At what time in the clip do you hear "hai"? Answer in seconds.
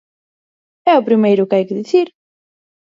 1.55-1.63